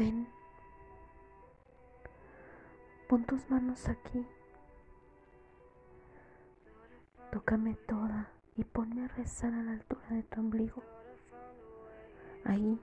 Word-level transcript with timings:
Ven, 0.00 0.26
pon 3.06 3.22
tus 3.26 3.50
manos 3.50 3.86
aquí, 3.86 4.26
tócame 7.30 7.74
toda 7.86 8.32
y 8.56 8.64
ponme 8.64 9.04
a 9.04 9.08
rezar 9.08 9.52
a 9.52 9.62
la 9.62 9.72
altura 9.72 10.06
de 10.08 10.22
tu 10.22 10.40
ombligo, 10.40 10.82
ahí 12.46 12.80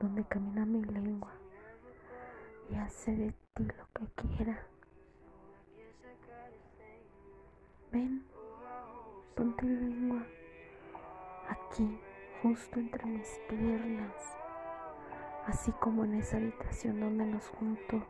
donde 0.00 0.24
camina 0.24 0.66
mi 0.66 0.82
lengua. 0.82 1.30
Y 2.72 2.74
hace 2.74 3.14
de 3.14 3.34
ti 3.54 3.62
lo 3.62 3.86
que 3.94 4.26
quiera. 4.26 4.66
Ven, 7.92 8.24
pon 9.36 9.56
tu 9.56 9.64
lengua 9.64 10.26
aquí, 11.48 12.00
justo 12.42 12.80
entre 12.80 13.06
mis 13.06 13.28
piernas, 13.48 14.37
así 15.48 15.72
como 15.72 16.04
en 16.04 16.14
esa 16.14 16.36
habitación 16.36 17.00
donde 17.00 17.24
nos 17.24 17.48
juntó 17.48 18.02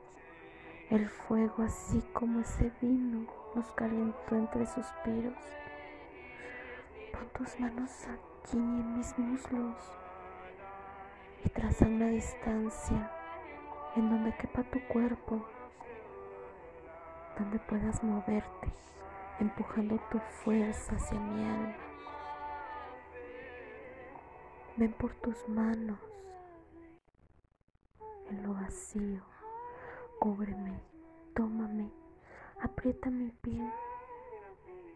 el 0.90 1.08
fuego, 1.08 1.62
así 1.62 2.02
como 2.12 2.40
ese 2.40 2.72
vino 2.80 3.26
nos 3.54 3.70
calentó 3.72 4.34
entre 4.34 4.66
suspiros. 4.66 5.38
Pon 7.12 7.28
tus 7.36 7.60
manos 7.60 7.90
aquí 8.06 8.56
en 8.56 8.98
mis 8.98 9.16
muslos 9.18 9.76
y 11.44 11.48
traza 11.50 11.86
una 11.86 12.08
distancia 12.08 13.10
en 13.94 14.10
donde 14.10 14.34
quepa 14.36 14.64
tu 14.64 14.80
cuerpo, 14.88 15.44
donde 17.38 17.58
puedas 17.60 18.02
moverte, 18.02 18.68
empujando 19.38 20.00
tu 20.10 20.18
fuerza 20.18 20.96
hacia 20.96 21.18
mi 21.20 21.44
alma. 21.44 21.76
Ven 24.76 24.92
por 24.92 25.14
tus 25.14 25.48
manos 25.48 25.98
vacío, 28.68 29.22
cúbreme, 30.20 30.78
tómame, 31.34 31.90
aprieta 32.60 33.08
mi 33.08 33.30
piel, 33.30 33.72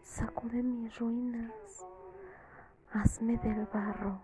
sacude 0.03 0.61
mis 0.61 0.95
ruinas, 0.99 1.83
hazme 2.91 3.35
del 3.37 3.65
barro, 3.65 4.21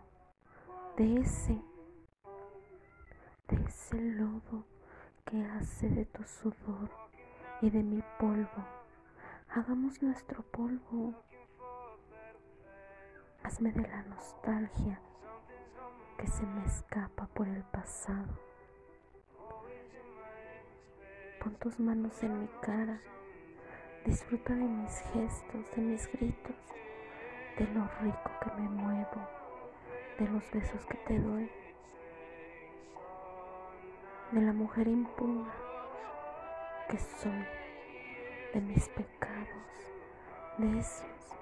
de 0.97 1.21
ese 1.21 1.59
de 3.47 3.55
ese 3.65 3.99
lodo 3.99 4.65
que 5.25 5.43
hace 5.43 5.89
de 5.89 6.05
tu 6.05 6.23
sudor 6.23 6.91
y 7.61 7.71
de 7.71 7.81
mi 7.81 8.03
polvo. 8.19 8.63
Hagamos 9.49 9.99
nuestro 10.03 10.43
polvo. 10.43 11.15
Hazme 13.41 13.71
de 13.71 13.81
la 13.87 14.03
nostalgia 14.03 15.01
que 16.19 16.27
se 16.27 16.45
me 16.45 16.63
escapa 16.65 17.25
por 17.33 17.47
el 17.47 17.63
pasado. 17.63 18.48
Pon 21.49 21.57
tus 21.57 21.79
manos 21.79 22.21
en 22.21 22.41
mi 22.41 22.47
cara. 22.61 23.01
Disfruta 24.05 24.53
de 24.53 24.65
mis 24.65 25.01
gestos, 25.13 25.65
de 25.75 25.81
mis 25.81 26.11
gritos, 26.11 26.55
de 27.57 27.65
lo 27.73 27.89
rico 28.01 28.31
que 28.39 28.61
me 28.61 28.69
muevo, 28.69 29.27
de 30.19 30.27
los 30.27 30.51
besos 30.51 30.85
que 30.85 30.97
te 31.07 31.17
doy 31.17 31.49
de 34.31 34.41
la 34.41 34.53
mujer 34.53 34.87
impura 34.87 35.51
que 36.87 36.99
soy, 36.99 37.45
de 38.53 38.61
mis 38.61 38.87
pecados, 38.89 39.95
de 40.59 40.77
esos 40.77 41.35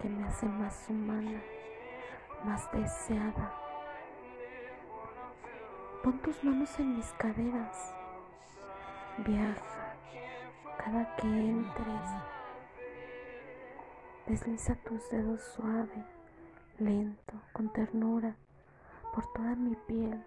que 0.00 0.08
me 0.08 0.26
hacen 0.26 0.58
más 0.58 0.86
humana, 0.88 1.42
más 2.42 2.72
deseada. 2.72 3.52
Pon 6.02 6.18
tus 6.22 6.42
manos 6.42 6.80
en 6.80 6.96
mis 6.96 7.12
caderas, 7.18 7.95
viaja 9.18 9.94
cada 10.78 11.16
que 11.16 11.26
entres, 11.26 12.10
desliza 14.26 14.74
tus 14.76 15.08
dedos 15.10 15.42
suave, 15.54 16.04
lento, 16.78 17.34
con 17.52 17.72
ternura, 17.72 18.36
por 19.12 19.24
toda 19.32 19.54
mi 19.56 19.74
piel 19.86 20.22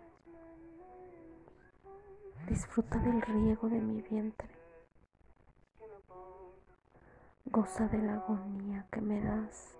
Disfruta 2.49 2.97
del 2.97 3.21
riego 3.21 3.69
de 3.69 3.79
mi 3.79 4.01
vientre. 4.01 4.49
Goza 7.45 7.87
de 7.89 7.99
la 7.99 8.15
agonía 8.15 8.87
que 8.91 9.01
me 9.01 9.21
das. 9.21 9.77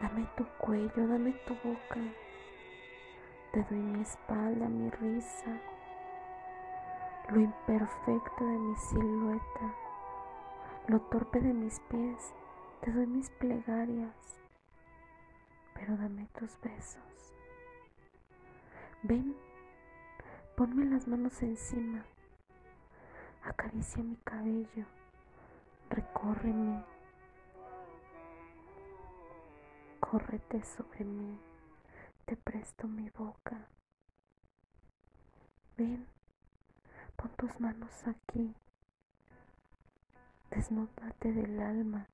Dame 0.00 0.26
tu 0.34 0.46
cuello, 0.58 1.06
dame 1.06 1.32
tu 1.46 1.54
boca. 1.56 2.00
Te 3.52 3.62
doy 3.64 3.78
mi 3.78 4.00
espalda, 4.00 4.66
mi 4.66 4.88
risa, 4.88 5.60
lo 7.28 7.38
imperfecto 7.38 8.46
de 8.46 8.58
mi 8.58 8.76
silueta, 8.76 9.74
lo 10.88 11.00
torpe 11.02 11.38
de 11.38 11.52
mis 11.52 11.78
pies. 11.80 12.32
Te 12.80 12.90
doy 12.90 13.06
mis 13.06 13.28
plegarias, 13.28 14.40
pero 15.74 15.98
dame 15.98 16.26
tus 16.38 16.58
besos. 16.62 17.34
Ven, 19.02 19.36
ponme 20.56 20.86
las 20.86 21.06
manos 21.06 21.42
encima, 21.42 22.04
acaricia 23.44 24.02
mi 24.02 24.16
cabello, 24.16 24.86
recórreme, 25.90 26.82
córrete 30.00 30.62
sobre 30.62 31.04
mí, 31.04 31.38
te 32.32 32.36
presto 32.38 32.88
mi 32.88 33.10
boca. 33.10 33.68
Ven, 35.76 36.06
pon 37.14 37.30
tus 37.36 37.60
manos 37.60 38.06
aquí, 38.06 38.54
desnúdate 40.50 41.30
del 41.30 41.60
alma, 41.60 42.08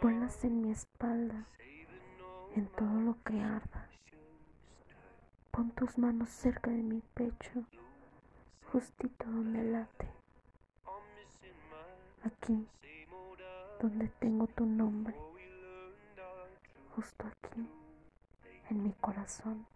ponlas 0.00 0.42
en 0.42 0.62
mi 0.62 0.72
espalda, 0.72 1.46
en 2.56 2.66
todo 2.70 3.00
lo 3.02 3.22
que 3.22 3.40
arda. 3.40 3.88
Pon 5.52 5.70
tus 5.70 5.96
manos 5.96 6.28
cerca 6.28 6.72
de 6.72 6.82
mi 6.82 7.00
pecho, 7.14 7.66
justito 8.72 9.26
donde 9.26 9.62
late. 9.62 10.08
Aquí, 12.24 12.66
donde 13.80 14.08
tengo 14.18 14.48
tu 14.48 14.66
nombre. 14.66 15.14
Justo 16.96 17.28
aquí, 17.28 17.68
en 18.70 18.82
mi 18.82 18.92
corazón. 19.00 19.66